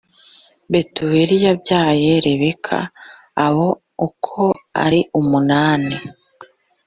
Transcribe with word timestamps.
betuweli 0.71 1.35
yabyaye 1.45 2.11
rebeka 2.25 2.79
abo 3.45 3.67
uko 4.07 4.43
ari 4.85 4.99
umunani 5.19 5.95